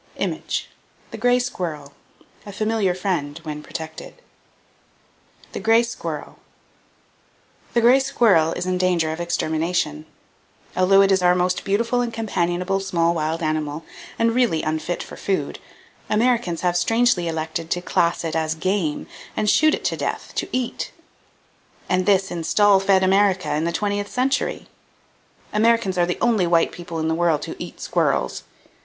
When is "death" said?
19.95-20.31